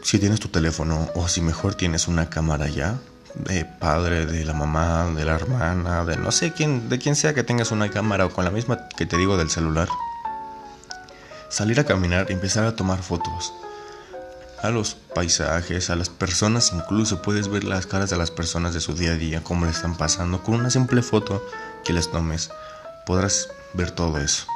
si 0.01 0.17
tienes 0.19 0.39
tu 0.39 0.49
teléfono 0.49 1.09
o 1.13 1.27
si 1.27 1.41
mejor 1.41 1.75
tienes 1.75 2.07
una 2.07 2.29
cámara 2.29 2.67
ya, 2.67 2.99
de 3.35 3.65
padre, 3.65 4.25
de 4.25 4.43
la 4.43 4.53
mamá, 4.53 5.05
de 5.15 5.25
la 5.25 5.35
hermana, 5.35 6.03
de 6.05 6.17
no 6.17 6.31
sé 6.31 6.51
quién, 6.51 6.89
de 6.89 6.99
quien 6.99 7.15
sea 7.15 7.33
que 7.33 7.43
tengas 7.43 7.71
una 7.71 7.89
cámara 7.89 8.25
o 8.25 8.29
con 8.29 8.45
la 8.45 8.51
misma 8.51 8.87
que 8.89 9.05
te 9.05 9.17
digo 9.17 9.37
del 9.37 9.49
celular. 9.49 9.87
Salir 11.53 11.79
a 11.79 11.83
caminar 11.83 12.25
y 12.29 12.33
empezar 12.33 12.65
a 12.65 12.75
tomar 12.75 13.03
fotos. 13.03 13.53
A 14.63 14.71
los 14.71 14.95
paisajes, 14.95 15.91
a 15.91 15.95
las 15.95 16.09
personas, 16.09 16.73
incluso 16.73 17.21
puedes 17.21 17.47
ver 17.47 17.63
las 17.63 17.85
caras 17.85 18.09
de 18.09 18.17
las 18.17 18.31
personas 18.31 18.73
de 18.73 18.81
su 18.81 18.95
día 18.95 19.11
a 19.11 19.17
día, 19.17 19.43
cómo 19.43 19.65
le 19.65 19.71
están 19.71 19.95
pasando. 19.95 20.41
Con 20.41 20.55
una 20.55 20.71
simple 20.71 21.03
foto 21.03 21.45
que 21.85 21.93
les 21.93 22.09
tomes, 22.09 22.49
podrás 23.05 23.49
ver 23.75 23.91
todo 23.91 24.17
eso. 24.17 24.47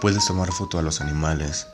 Puedes 0.00 0.24
tomar 0.24 0.50
foto 0.50 0.78
a 0.78 0.82
los 0.82 1.02
animales, 1.02 1.66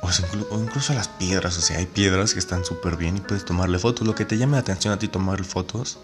o, 0.00 0.56
incluso 0.56 0.92
a 0.92 0.94
las 0.94 1.08
piedras, 1.08 1.58
o 1.58 1.60
sea, 1.60 1.78
hay 1.78 1.86
piedras 1.86 2.34
que 2.34 2.38
están 2.38 2.64
súper 2.64 2.96
bien 2.96 3.16
y 3.16 3.20
puedes 3.20 3.44
tomarle 3.44 3.80
fotos. 3.80 4.06
Lo 4.06 4.14
que 4.14 4.24
te 4.24 4.38
llame 4.38 4.52
la 4.52 4.60
atención 4.60 4.94
a 4.94 4.98
ti 5.00 5.08
tomar 5.08 5.42
fotos, 5.42 5.98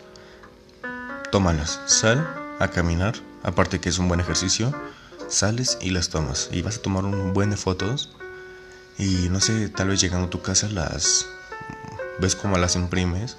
tómalas. 1.30 1.78
Sal 1.86 2.28
a 2.58 2.66
caminar, 2.66 3.14
aparte 3.44 3.78
que 3.78 3.88
es 3.88 4.00
un 4.00 4.08
buen 4.08 4.18
ejercicio, 4.18 4.74
sales 5.28 5.78
y 5.80 5.90
las 5.90 6.08
tomas. 6.08 6.48
Y 6.52 6.62
vas 6.62 6.76
a 6.78 6.82
tomar 6.82 7.04
un 7.04 7.32
buen 7.32 7.50
de 7.50 7.56
fotos 7.56 8.10
y 8.98 9.28
no 9.30 9.40
sé, 9.40 9.68
tal 9.68 9.88
vez 9.88 10.00
llegando 10.00 10.26
a 10.26 10.30
tu 10.30 10.40
casa 10.40 10.68
las 10.68 11.26
ves 12.18 12.34
cómo 12.34 12.56
las 12.56 12.76
imprimes 12.76 13.36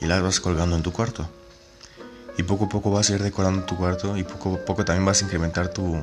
y 0.00 0.06
las 0.06 0.22
vas 0.22 0.40
colgando 0.40 0.76
en 0.76 0.82
tu 0.82 0.92
cuarto. 0.92 1.28
Y 2.36 2.42
poco 2.44 2.66
a 2.66 2.68
poco 2.68 2.90
vas 2.90 3.10
a 3.10 3.14
ir 3.14 3.22
decorando 3.22 3.64
tu 3.64 3.76
cuarto 3.76 4.16
y 4.16 4.22
poco 4.22 4.54
a 4.54 4.64
poco 4.64 4.84
también 4.84 5.04
vas 5.04 5.22
a 5.22 5.24
incrementar 5.24 5.68
tu, 5.68 6.00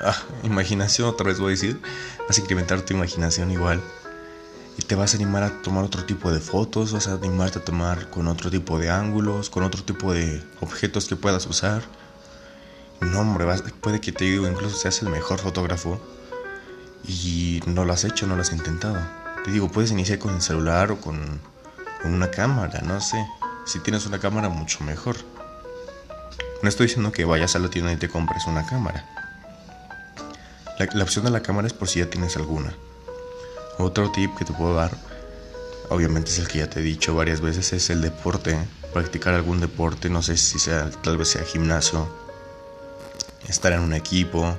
ah, 0.00 0.16
imaginación, 0.44 1.08
otra 1.08 1.26
vez 1.26 1.38
voy 1.38 1.48
a 1.48 1.50
decir, 1.50 1.80
vas 2.28 2.38
a 2.38 2.40
incrementar 2.40 2.82
tu 2.82 2.94
imaginación 2.94 3.50
igual. 3.50 3.82
Y 4.78 4.82
te 4.82 4.94
vas 4.94 5.12
a 5.12 5.16
animar 5.16 5.42
a 5.42 5.62
tomar 5.62 5.84
otro 5.84 6.04
tipo 6.04 6.30
de 6.30 6.38
fotos, 6.38 6.92
vas 6.92 7.08
a 7.08 7.14
animarte 7.14 7.58
a 7.58 7.64
tomar 7.64 8.08
con 8.10 8.28
otro 8.28 8.50
tipo 8.50 8.78
de 8.78 8.90
ángulos, 8.90 9.50
con 9.50 9.64
otro 9.64 9.82
tipo 9.82 10.12
de 10.12 10.40
objetos 10.60 11.08
que 11.08 11.16
puedas 11.16 11.46
usar. 11.46 11.82
No, 13.00 13.20
hombre, 13.20 13.46
puede 13.80 14.00
que 14.00 14.12
te 14.12 14.24
digo, 14.24 14.48
incluso 14.48 14.76
seas 14.76 15.02
el 15.02 15.08
mejor 15.08 15.38
fotógrafo 15.38 16.00
y 17.06 17.62
no 17.66 17.84
lo 17.84 17.92
has 17.92 18.04
hecho, 18.04 18.26
no 18.26 18.34
lo 18.34 18.42
has 18.42 18.52
intentado. 18.52 18.98
Te 19.44 19.50
digo, 19.50 19.68
puedes 19.68 19.90
iniciar 19.90 20.18
con 20.18 20.34
el 20.34 20.42
celular 20.42 20.90
o 20.90 21.00
con, 21.00 21.40
una 22.04 22.30
cámara, 22.30 22.80
no 22.82 23.00
sé. 23.00 23.24
Si 23.66 23.80
tienes 23.80 24.06
una 24.06 24.18
cámara, 24.18 24.48
mucho 24.48 24.82
mejor. 24.84 25.16
No 26.62 26.68
estoy 26.68 26.86
diciendo 26.86 27.12
que 27.12 27.24
vayas 27.24 27.54
a 27.56 27.58
la 27.58 27.70
tienda 27.70 27.92
y 27.92 27.96
te 27.96 28.08
compres 28.08 28.46
una 28.46 28.66
cámara. 28.66 29.04
La, 30.78 31.02
opción 31.02 31.24
de 31.24 31.30
la 31.30 31.40
cámara 31.40 31.66
es 31.66 31.72
por 31.72 31.88
si 31.88 32.00
ya 32.00 32.10
tienes 32.10 32.36
alguna. 32.36 32.74
Otro 33.78 34.10
tip 34.10 34.36
que 34.36 34.44
te 34.44 34.52
puedo 34.52 34.74
dar, 34.74 34.92
obviamente 35.88 36.30
es 36.30 36.38
el 36.38 36.48
que 36.48 36.58
ya 36.58 36.70
te 36.70 36.80
he 36.80 36.82
dicho 36.82 37.14
varias 37.14 37.40
veces, 37.40 37.72
es 37.72 37.90
el 37.90 38.00
deporte. 38.00 38.58
Practicar 38.92 39.34
algún 39.34 39.60
deporte, 39.60 40.08
no 40.08 40.22
sé 40.22 40.36
si 40.36 40.58
sea, 40.58 40.90
tal 40.90 41.16
vez 41.18 41.28
sea 41.28 41.44
gimnasio, 41.44 42.08
estar 43.46 43.72
en 43.72 43.80
un 43.80 43.92
equipo, 43.92 44.56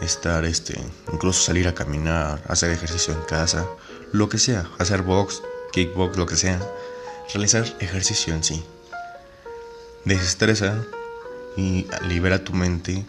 estar, 0.00 0.44
este, 0.44 0.80
incluso 1.12 1.42
salir 1.42 1.68
a 1.68 1.74
caminar, 1.74 2.42
hacer 2.48 2.70
ejercicio 2.70 3.14
en 3.14 3.22
casa, 3.22 3.66
lo 4.12 4.28
que 4.28 4.38
sea, 4.38 4.68
hacer 4.78 5.02
box, 5.02 5.42
kickbox, 5.72 6.16
lo 6.16 6.26
que 6.26 6.36
sea, 6.36 6.60
realizar 7.32 7.64
ejercicio 7.80 8.34
en 8.34 8.44
sí. 8.44 8.64
Desestresa 10.04 10.84
y 11.56 11.86
libera 12.08 12.44
tu 12.44 12.52
mente 12.52 13.04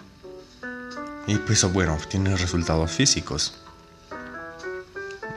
y 1.29 1.37
pues 1.37 1.63
bueno, 1.71 1.93
obtienes 1.93 2.41
resultados 2.41 2.91
físicos. 2.91 3.53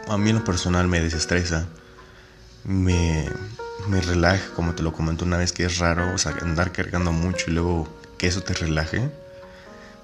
A 0.08 0.16
mí 0.16 0.30
en 0.30 0.36
lo 0.36 0.44
personal 0.44 0.88
me 0.88 1.00
desestresa, 1.00 1.66
me, 2.64 3.28
me 3.88 4.00
relaja, 4.00 4.42
como 4.54 4.74
te 4.74 4.82
lo 4.82 4.94
comenté 4.94 5.24
una 5.24 5.36
vez, 5.36 5.52
que 5.52 5.64
es 5.64 5.78
raro, 5.78 6.14
o 6.14 6.18
sea, 6.18 6.32
andar 6.40 6.72
cargando 6.72 7.12
mucho 7.12 7.50
y 7.50 7.54
luego 7.54 7.88
que 8.16 8.26
eso 8.26 8.42
te 8.42 8.54
relaje, 8.54 9.10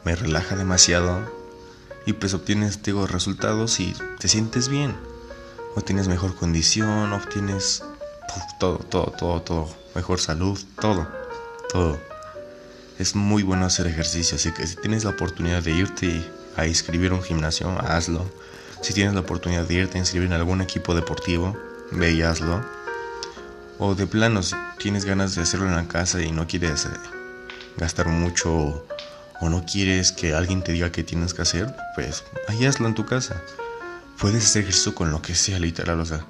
me 0.09 0.17
relaja 0.17 0.57
demasiado 0.57 1.21
y 2.07 2.15
pues 2.15 2.33
obtienes, 2.33 2.83
digo, 2.83 3.07
resultados 3.07 3.79
y 3.79 3.95
te 4.19 4.27
sientes 4.27 4.71
bien, 4.71 4.97
obtienes 5.77 6.09
mejor 6.09 6.35
condición, 6.35 7.13
obtienes 7.13 7.85
todo, 8.59 8.79
todo, 8.79 9.13
todo, 9.19 9.43
todo, 9.43 9.69
mejor 9.95 10.19
salud, 10.19 10.59
todo, 10.81 11.07
todo. 11.71 12.01
Es 12.99 13.15
muy 13.15 13.43
bueno 13.43 13.67
hacer 13.67 13.87
ejercicio, 13.87 14.37
así 14.37 14.51
que 14.53 14.67
si 14.67 14.77
tienes 14.77 15.05
la 15.05 15.11
oportunidad 15.11 15.63
de 15.63 15.73
irte 15.73 16.25
a 16.57 16.67
inscribir 16.67 17.13
un 17.13 17.23
gimnasio, 17.23 17.69
hazlo. 17.79 18.25
Si 18.81 18.95
tienes 18.95 19.13
la 19.13 19.21
oportunidad 19.21 19.65
de 19.65 19.75
irte 19.75 19.99
a 19.99 20.01
inscribir 20.01 20.29
en 20.29 20.33
algún 20.33 20.63
equipo 20.63 20.95
deportivo, 20.95 21.55
ve 21.93 22.13
y 22.13 22.23
hazlo. 22.23 22.65
O 23.79 23.95
de 23.95 24.07
plano, 24.07 24.43
si 24.43 24.57
tienes 24.79 25.05
ganas 25.05 25.35
de 25.35 25.43
hacerlo 25.43 25.67
en 25.67 25.77
la 25.77 25.87
casa 25.87 26.23
y 26.23 26.33
no 26.33 26.47
quieres 26.47 26.87
eh, 26.87 26.89
gastar 27.77 28.09
mucho 28.09 28.87
o 29.41 29.49
no 29.49 29.65
quieres 29.65 30.13
que 30.13 30.35
alguien 30.35 30.63
te 30.63 30.73
diga 30.73 30.91
qué 30.91 31.05
tienes 31.05 31.35
que 31.35 31.43
hacer, 31.43 31.75
pues 31.95 32.25
ahí 32.49 32.65
hazlo 32.67 32.87
en 32.87 32.95
tu 32.95 33.07
casa. 33.07 33.41
Puedes 34.19 34.45
hacer 34.45 34.63
ejercicio 34.63 34.95
con 34.95 35.11
lo 35.11 35.23
que 35.23 35.35
sea, 35.35 35.59
literal. 35.59 36.01
O 36.01 36.05
sea, 36.05 36.25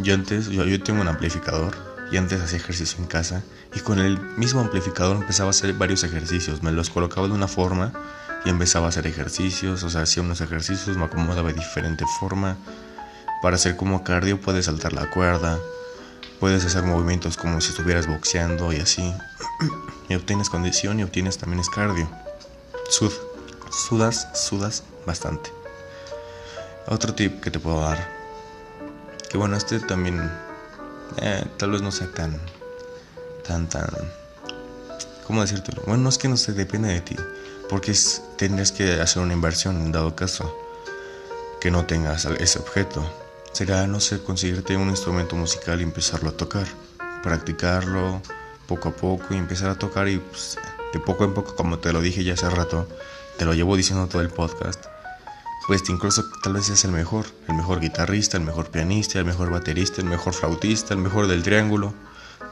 yo 0.00 0.14
antes, 0.14 0.48
yo, 0.48 0.64
yo 0.64 0.82
tengo 0.82 1.00
un 1.00 1.08
amplificador 1.08 1.74
y 2.12 2.16
antes 2.16 2.40
hacía 2.40 2.58
ejercicio 2.58 2.98
en 2.98 3.06
casa 3.06 3.42
y 3.74 3.80
con 3.80 3.98
el 3.98 4.18
mismo 4.36 4.60
amplificador 4.60 5.16
empezaba 5.16 5.48
a 5.48 5.50
hacer 5.50 5.72
varios 5.74 6.04
ejercicios. 6.04 6.62
Me 6.62 6.72
los 6.72 6.90
colocaba 6.90 7.26
de 7.26 7.32
una 7.32 7.48
forma 7.48 7.92
y 8.44 8.50
empezaba 8.50 8.86
a 8.86 8.88
hacer 8.90 9.06
ejercicios, 9.06 9.82
o 9.82 9.90
sea, 9.90 10.02
hacía 10.02 10.22
unos 10.22 10.40
ejercicios, 10.40 10.96
me 10.96 11.04
acomodaba 11.04 11.48
de 11.48 11.54
diferente 11.54 12.04
forma. 12.20 12.56
Para 13.42 13.56
hacer 13.56 13.76
como 13.76 14.04
cardio 14.04 14.40
puedes 14.40 14.66
saltar 14.66 14.92
la 14.92 15.10
cuerda, 15.10 15.58
puedes 16.40 16.64
hacer 16.64 16.82
movimientos 16.82 17.36
como 17.36 17.60
si 17.60 17.70
estuvieras 17.70 18.06
boxeando 18.06 18.72
y 18.72 18.76
así. 18.76 19.14
y 20.08 20.14
obtienes 20.14 20.50
condición 20.50 21.00
y 21.00 21.02
obtienes 21.02 21.38
también 21.38 21.60
es 21.60 21.70
cardio. 21.70 22.08
Sud, 22.88 23.12
sudas, 23.70 24.28
sudas 24.34 24.82
bastante. 25.06 25.50
Otro 26.86 27.14
tip 27.14 27.40
que 27.40 27.50
te 27.50 27.58
puedo 27.58 27.80
dar, 27.80 28.08
que 29.30 29.38
bueno, 29.38 29.56
este 29.56 29.80
también 29.80 30.30
eh, 31.18 31.44
tal 31.56 31.70
vez 31.70 31.82
no 31.82 31.90
sea 31.90 32.10
tan, 32.12 32.40
tan, 33.46 33.68
tan, 33.68 33.86
¿cómo 35.26 35.40
decírtelo? 35.40 35.82
Bueno, 35.86 36.04
no 36.04 36.08
es 36.08 36.18
que 36.18 36.28
no 36.28 36.36
se 36.36 36.52
depende 36.52 36.88
de 36.88 37.00
ti, 37.00 37.16
porque 37.68 37.92
tendrías 38.36 38.72
que 38.72 39.00
hacer 39.00 39.22
una 39.22 39.32
inversión 39.32 39.76
en 39.76 39.92
dado 39.92 40.14
caso 40.14 40.54
que 41.60 41.70
no 41.70 41.86
tengas 41.86 42.26
ese 42.26 42.58
objeto 42.58 43.04
será, 43.54 43.86
no 43.86 44.00
sé, 44.00 44.20
conseguirte 44.20 44.76
un 44.76 44.90
instrumento 44.90 45.36
musical 45.36 45.80
y 45.80 45.84
empezarlo 45.84 46.30
a 46.30 46.32
tocar, 46.32 46.66
practicarlo 47.22 48.20
poco 48.66 48.88
a 48.88 48.92
poco 48.92 49.32
y 49.32 49.36
empezar 49.36 49.70
a 49.70 49.78
tocar 49.78 50.08
y 50.08 50.18
pues, 50.18 50.58
de 50.94 51.00
poco 51.00 51.24
en 51.24 51.34
poco, 51.34 51.54
como 51.54 51.78
te 51.78 51.92
lo 51.92 52.00
dije 52.00 52.24
ya 52.24 52.34
hace 52.34 52.48
rato, 52.48 52.88
te 53.36 53.44
lo 53.44 53.52
llevo 53.52 53.76
diciendo 53.76 54.06
todo 54.06 54.22
el 54.22 54.30
podcast, 54.30 54.86
pues 55.66 55.82
incluso 55.88 56.24
tal 56.42 56.54
vez 56.54 56.66
seas 56.66 56.84
el 56.84 56.92
mejor, 56.92 57.26
el 57.48 57.54
mejor 57.54 57.80
guitarrista, 57.80 58.36
el 58.36 58.44
mejor 58.44 58.70
pianista, 58.70 59.18
el 59.18 59.24
mejor 59.24 59.50
baterista, 59.50 60.00
el 60.00 60.06
mejor 60.06 60.32
flautista, 60.32 60.94
el 60.94 61.00
mejor 61.00 61.26
del 61.26 61.42
triángulo, 61.42 61.92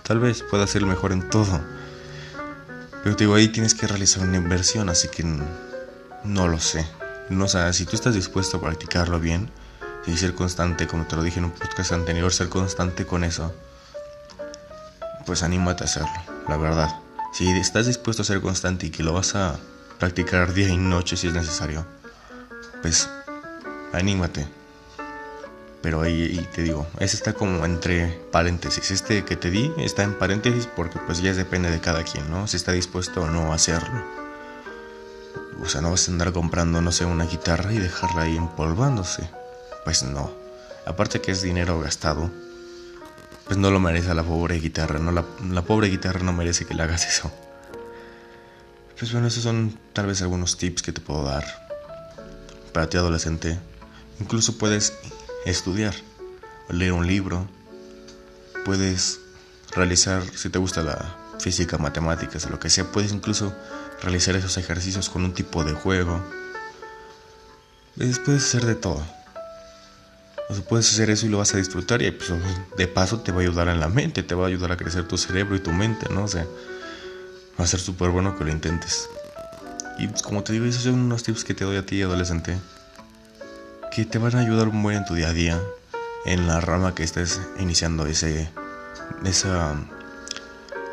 tal 0.03 0.19
vez 0.19 0.43
pueda 0.43 0.67
ser 0.67 0.83
el 0.83 0.89
mejor 0.89 1.13
en 1.13 1.31
todo. 1.31 1.61
Pero 3.03 3.17
te 3.17 3.25
digo, 3.25 3.35
ahí 3.35 3.49
tienes 3.49 3.75
que 3.75 3.87
realizar 3.87 4.23
una 4.23 4.37
inversión, 4.37 4.89
así 4.89 5.09
que 5.09 5.25
no 6.25 6.49
lo 6.49 6.61
sé. 6.61 6.87
No, 7.31 7.45
o 7.45 7.73
si 7.73 7.87
tú 7.87 7.97
estás 7.97 8.15
dispuesto 8.15 8.59
a 8.59 8.61
practicarlo 8.61 9.19
bien, 9.19 9.51
y 10.07 10.17
ser 10.17 10.35
constante, 10.35 10.87
como 10.87 11.07
te 11.07 11.17
lo 11.17 11.23
dije 11.23 11.39
en 11.39 11.47
un 11.47 11.53
podcast 11.53 11.93
anterior, 11.93 12.33
ser 12.33 12.49
constante 12.49 13.07
con 13.07 13.25
eso, 13.25 13.55
pues 15.27 15.43
anímate 15.43 15.85
a 15.85 15.87
hacerlo, 15.87 16.23
la 16.49 16.57
verdad. 16.57 17.02
Si 17.33 17.49
estás 17.49 17.87
dispuesto 17.87 18.23
a 18.23 18.25
ser 18.27 18.43
constante 18.43 18.87
y 18.87 18.91
que 18.91 19.03
lo 19.03 19.15
vas 19.15 19.35
a 19.35 19.59
practicar 19.99 20.53
día 20.53 20.69
y 20.69 20.77
noche 20.77 21.17
si 21.17 21.29
es 21.29 21.33
necesario, 21.33 21.87
pues 22.83 23.09
anímate. 23.95 24.47
Pero 25.81 26.03
ahí, 26.03 26.47
te 26.55 26.62
digo, 26.62 26.87
ese 27.01 27.17
está 27.17 27.33
como 27.33 27.65
entre 27.65 28.21
paréntesis. 28.31 28.91
Este 28.91 29.25
que 29.25 29.37
te 29.37 29.51
di 29.51 29.73
está 29.79 30.03
en 30.03 30.19
paréntesis 30.19 30.69
porque 30.77 30.99
pues 30.99 31.23
ya 31.23 31.33
depende 31.33 31.71
de 31.71 31.81
cada 31.81 32.05
quien, 32.05 32.31
¿no? 32.31 32.47
Si 32.47 32.57
está 32.57 32.73
dispuesto 32.73 33.23
o 33.23 33.31
no 33.31 33.53
a 33.53 33.57
hacerlo. 33.57 34.05
O 35.62 35.69
sea, 35.69 35.81
no 35.81 35.91
vas 35.91 36.09
a 36.09 36.12
andar 36.12 36.33
comprando, 36.33 36.83
no 36.83 36.93
sé, 36.93 37.07
una 37.07 37.25
guitarra 37.25 37.73
y 37.73 37.79
dejarla 37.79 38.23
ahí 38.23 38.37
empolvándose. 38.37 39.29
Pues 39.85 40.03
no. 40.03 40.31
Aparte 40.85 41.21
que 41.21 41.33
es 41.33 41.41
dinero 41.41 41.81
gastado, 41.81 42.31
pues 43.47 43.59
no 43.59 43.71
lo 43.71 43.81
merece 43.81 44.15
la 44.15 44.23
pobre 44.23 44.59
guitarra, 44.61 44.99
¿no? 44.99 45.13
La, 45.13 45.63
pobre 45.63 45.89
guitarra 45.89 46.21
no 46.21 46.33
merece 46.33 46.65
que 46.65 46.75
le 46.75 46.83
hagas 46.83 47.07
eso. 47.07 47.33
Pues 48.99 49.13
bueno, 49.13 49.27
esos 49.27 49.43
son 49.43 49.79
tal 49.93 50.07
vez 50.07 50.23
algunos 50.23 50.57
tips 50.57 50.83
que 50.83 50.93
te 50.93 51.01
puedo 51.01 51.25
dar 51.25 51.45
para 52.73 52.89
ti 52.89 52.97
adolescente. 52.97 53.59
Incluso 54.21 54.59
puedes 54.59 54.95
estudiar, 55.45 55.95
leer 56.69 56.93
un 56.93 57.07
libro, 57.07 57.49
puedes 58.65 59.21
realizar, 59.75 60.23
si 60.37 60.49
te 60.51 60.59
gusta 60.59 60.83
la 60.83 61.17
física, 61.41 61.79
matemáticas 61.79 62.49
lo 62.49 62.61
que 62.61 62.71
sea, 62.71 62.91
puedes 62.93 63.13
incluso 63.13 63.53
realizar 64.01 64.37
esos 64.37 64.57
ejercicios 64.57 65.11
con 65.11 65.25
un 65.25 65.35
tipo 65.35 65.65
de 65.65 65.73
juego. 65.73 66.23
Puedes 67.97 68.45
hacer 68.45 68.65
de 68.65 68.77
todo. 68.77 69.05
O 70.49 70.55
sea, 70.55 70.65
puedes 70.65 70.91
hacer 70.91 71.11
eso 71.11 71.27
y 71.27 71.29
lo 71.29 71.39
vas 71.39 71.55
a 71.55 71.59
disfrutar 71.59 72.03
y 72.03 72.11
pues, 72.11 72.31
de 72.77 72.89
paso 72.89 73.21
te 73.21 73.33
va 73.33 73.39
a 73.39 73.43
ayudar 73.43 73.69
en 73.69 73.81
la 73.81 73.89
mente, 73.89 74.23
te 74.23 74.35
va 74.35 74.45
a 74.45 74.49
ayudar 74.49 74.73
a 74.73 74.77
crecer 74.77 75.07
tu 75.07 75.17
cerebro 75.17 75.57
y 75.57 75.61
tu 75.61 75.73
mente, 75.73 76.07
¿no? 76.13 76.25
O 76.25 76.29
sea, 76.29 76.47
va 77.59 77.65
a 77.65 77.67
ser 77.67 77.81
súper 77.81 78.11
bueno 78.11 78.37
que 78.37 78.45
lo 78.45 78.51
intentes. 78.51 79.09
Y 79.99 80.09
como 80.23 80.43
te 80.43 80.53
digo, 80.53 80.65
esos 80.65 80.83
son 80.83 80.95
unos 80.95 81.23
tips 81.23 81.45
que 81.45 81.55
te 81.55 81.65
doy 81.65 81.77
a 81.77 81.87
ti, 81.87 82.03
adolescente, 82.03 82.59
que 83.95 84.05
te 84.05 84.19
van 84.19 84.35
a 84.37 84.41
ayudar 84.41 84.69
un 84.69 84.83
buen 84.83 84.99
en 84.99 85.05
tu 85.05 85.15
día 85.15 85.29
a 85.29 85.33
día, 85.33 85.61
en 86.25 86.47
la 86.47 86.61
rama 86.61 86.95
que 86.95 87.03
estés 87.03 87.41
iniciando 87.59 88.07
ese, 88.07 88.49
esa, 89.25 89.75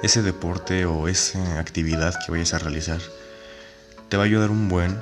ese 0.04 0.22
deporte 0.22 0.86
o 0.86 1.08
esa 1.08 1.60
actividad 1.60 2.14
que 2.26 2.32
vayas 2.32 2.54
a 2.54 2.60
realizar. 2.60 3.00
Te 4.10 4.18
va 4.18 4.24
a 4.24 4.26
ayudar 4.26 4.52
un 4.52 4.70
buen, 4.70 4.98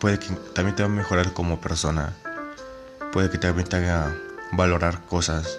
puede 0.00 0.18
que 0.18 0.28
también 0.54 0.76
te 0.76 0.82
va 0.82 0.88
a 0.88 0.92
mejorar 0.92 1.32
como 1.32 1.60
persona 1.60 2.14
puede 3.16 3.30
que 3.30 3.38
también 3.38 3.66
te 3.66 3.76
haga 3.76 4.14
valorar 4.52 5.00
cosas 5.06 5.58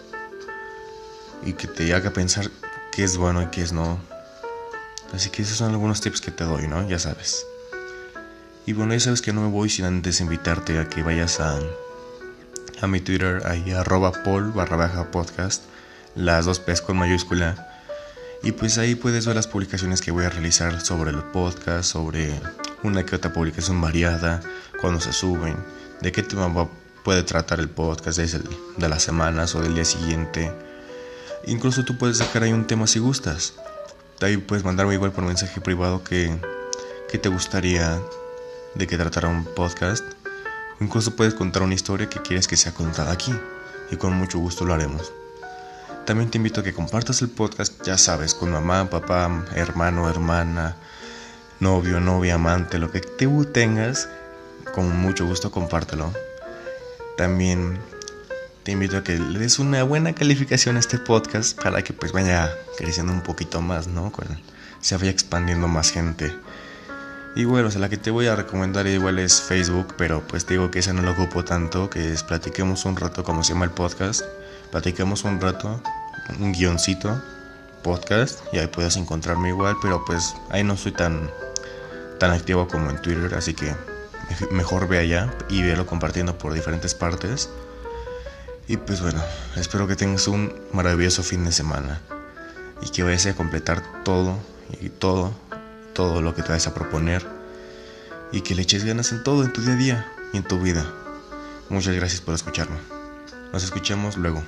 y 1.44 1.54
que 1.54 1.66
te 1.66 1.92
haga 1.92 2.12
pensar 2.12 2.52
qué 2.92 3.04
es 3.04 3.18
bueno 3.18 3.42
y 3.42 3.48
qué 3.48 3.64
es 3.64 3.74
no. 3.74 4.00
Así 5.12 5.32
que 5.32 5.42
esos 5.42 5.58
son 5.58 5.72
algunos 5.72 6.00
tips 6.00 6.22
que 6.22 6.30
te 6.30 6.44
doy, 6.44 6.68
¿no? 6.68 6.88
Ya 6.88 7.00
sabes. 7.00 7.48
Y 8.68 8.74
bueno, 8.74 8.94
ya 8.94 9.00
sabes 9.00 9.24
que 9.24 9.34
no 9.34 9.42
me 9.42 9.50
voy 9.50 9.72
sin 9.72 9.86
antes 9.86 10.22
invitarte 10.22 10.78
a 10.78 10.88
que 10.88 11.02
vayas 11.02 11.40
a, 11.40 11.58
a 12.80 12.86
mi 12.86 13.02
Twitter, 13.02 13.42
ahí 13.48 13.72
arroba 13.72 14.12
Paul 14.12 14.52
barra 14.52 14.78
baja 14.78 15.10
podcast, 15.10 15.64
las 16.14 16.46
dos 16.46 16.60
P's 16.60 16.84
con 16.84 16.96
mayúscula. 16.96 17.82
Y 18.44 18.52
pues 18.52 18.78
ahí 18.78 18.94
puedes 18.94 19.26
ver 19.26 19.36
las 19.36 19.48
publicaciones 19.48 20.02
que 20.02 20.12
voy 20.12 20.26
a 20.26 20.30
realizar 20.30 20.80
sobre 20.82 21.10
el 21.10 21.24
podcast, 21.24 21.90
sobre 21.90 22.40
una 22.84 23.04
que 23.04 23.16
otra 23.16 23.34
publicación 23.34 23.82
variada, 23.82 24.42
cuando 24.80 25.02
se 25.02 25.12
suben, 25.12 25.56
de 26.02 26.12
qué 26.12 26.22
tema 26.22 26.50
va 26.50 26.70
puede 27.08 27.24
tratar 27.24 27.62
el 27.62 27.70
podcast 27.70 28.18
de 28.20 28.90
las 28.90 29.02
semanas 29.02 29.56
o 29.56 29.62
del 29.62 29.76
día 29.76 29.86
siguiente. 29.86 30.52
Incluso 31.46 31.86
tú 31.86 31.98
puedes 31.98 32.18
sacar 32.18 32.44
ahí 32.44 32.52
un 32.52 32.68
tema 32.68 32.86
si 32.86 33.00
gustas. 33.00 33.54
Ahí 34.20 34.36
puedes 34.36 34.66
mandarme 34.66 34.96
igual 34.96 35.14
por 35.14 35.24
mensaje 35.24 35.62
privado 35.62 36.04
que, 36.04 36.38
que 37.10 37.18
te 37.18 37.30
gustaría 37.30 37.98
de 38.76 38.88
que 38.88 38.98
tratara 38.98 39.30
un 39.30 39.46
podcast. 39.46 40.04
Incluso 40.82 41.16
puedes 41.16 41.34
contar 41.34 41.64
una 41.64 41.76
historia 41.76 42.10
que 42.10 42.22
quieres 42.22 42.46
que 42.46 42.58
sea 42.58 42.74
contada 42.74 43.14
aquí 43.14 43.34
y 43.90 43.96
con 43.96 44.12
mucho 44.12 44.40
gusto 44.40 44.66
lo 44.66 44.74
haremos. 44.74 45.14
También 46.06 46.30
te 46.30 46.40
invito 46.40 46.60
a 46.60 46.64
que 46.66 46.74
compartas 46.74 47.22
el 47.22 47.30
podcast, 47.30 47.86
ya 47.86 47.98
sabes, 47.98 48.34
con 48.34 48.52
mamá, 48.52 48.90
papá, 48.90 49.46
hermano, 49.56 50.10
hermana, 50.10 50.76
novio, 51.62 52.02
novia, 52.02 52.34
amante, 52.34 52.80
lo 52.80 52.92
que 52.92 53.00
tú 53.00 53.46
tengas, 53.46 54.10
con 54.74 54.94
mucho 55.00 55.26
gusto 55.26 55.52
compártelo. 55.52 56.27
También 57.18 57.80
te 58.64 58.74
invito 58.74 58.98
a 58.98 59.04
que 59.04 59.18
le 59.18 59.40
des 59.40 59.60
una 59.60 59.82
buena 59.84 60.14
calificación 60.14 60.78
a 60.78 60.80
este 60.80 61.00
podcast 61.00 61.60
para 61.62 61.82
que 61.82 61.94
pues 61.94 62.12
vaya 62.12 62.54
creciendo 62.78 63.12
un 63.12 63.22
poquito 63.22 63.62
más, 63.62 63.88
¿no? 63.88 64.12
se 64.82 64.98
vaya 64.98 65.10
expandiendo 65.10 65.68
más 65.68 65.92
gente. 65.92 66.38
Igual, 67.36 67.66
o 67.66 67.72
sea, 67.72 67.82
la 67.82 67.90
que 67.90 67.98
te 67.98 68.12
voy 68.12 68.28
a 68.28 68.36
recomendar 68.36 68.86
igual 68.88 69.20
es 69.20 69.42
Facebook, 69.42 69.96
pero 69.98 70.22
pues 70.28 70.46
te 70.46 70.56
digo 70.56 70.70
que 70.70 70.80
esa 70.80 70.94
no 70.94 71.02
lo 71.02 71.12
ocupo 71.12 71.44
tanto, 71.44 71.90
que 71.90 72.12
es 72.12 72.24
platiquemos 72.24 72.86
un 72.86 72.98
rato, 72.98 73.24
como 73.24 73.44
se 73.44 73.54
llama 73.54 73.66
el 73.66 73.72
podcast, 73.72 74.22
platiquemos 74.72 75.24
un 75.24 75.40
rato, 75.40 75.82
un 76.40 76.52
guioncito, 76.52 77.22
podcast, 77.84 78.42
y 78.52 78.58
ahí 78.58 78.68
puedes 78.68 78.96
encontrarme 78.98 79.50
igual, 79.50 79.76
pero 79.82 80.04
pues 80.06 80.36
ahí 80.50 80.64
no 80.64 80.78
soy 80.78 80.92
tan, 80.92 81.32
tan 82.20 82.32
activo 82.32 82.68
como 82.68 82.90
en 82.90 83.02
Twitter, 83.02 83.34
así 83.34 83.54
que 83.54 83.74
mejor 84.52 84.88
ve 84.88 85.00
allá 85.00 85.34
y 85.50 85.64
véalo 85.64 85.86
compartiendo 85.86 86.38
por 86.38 86.54
diferentes 86.54 86.94
partes. 86.96 87.50
Y 88.68 88.78
pues 88.78 89.02
bueno, 89.02 89.24
espero 89.56 89.88
que 89.88 89.96
tengas 89.96 90.28
un 90.28 90.54
maravilloso 90.74 91.24
fin 91.24 91.46
de 91.46 91.52
semana 91.52 92.02
y 92.82 92.90
que 92.90 93.04
vayas 93.04 93.26
a 93.28 93.36
completar 93.36 94.04
todo 94.04 94.38
y 94.82 94.90
todo 94.90 95.34
todo 95.98 96.22
lo 96.22 96.36
que 96.36 96.44
te 96.44 96.50
vayas 96.50 96.68
a 96.68 96.76
proponer 96.76 97.26
y 98.32 98.42
que 98.42 98.54
le 98.54 98.62
eches 98.62 98.86
ganas 98.86 99.12
en 99.12 99.24
todo, 99.24 99.44
en 99.44 99.52
tu 99.52 99.62
día 99.62 99.74
a 99.74 99.78
día 99.78 100.12
y 100.32 100.38
en 100.38 100.44
tu 100.44 100.60
vida. 100.60 100.86
Muchas 101.70 101.96
gracias 101.96 102.22
por 102.22 102.36
escucharme. 102.36 102.78
Nos 103.52 103.64
escuchamos 103.64 104.16
luego. 104.16 104.44